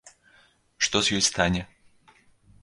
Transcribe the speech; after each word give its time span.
Што 0.87 1.01
з 1.09 1.19
ёй 1.19 1.21
стане? 1.29 1.61